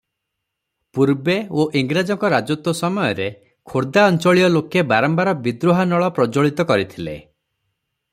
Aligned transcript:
ପୂର୍ବେ 0.97 1.33
ଓ 1.63 1.65
ଇଂରାଜଙ୍କ 1.81 2.31
ରାଜତ୍ୱ 2.35 2.73
ସମୟରେ 2.79 3.27
ଖୋର୍ଦା 3.73 4.07
ଅଞ୍ଚଳୀୟ 4.13 4.47
ଲୋକେ 4.55 4.83
ବାରମ୍ୱାର 4.93 5.35
ବିଦ୍ରୋହାନଳ 5.49 6.09
ପ୍ରଜ୍ଜ୍ୱଳିତ 6.17 6.67
କରିଥିଲେ। 6.73 7.17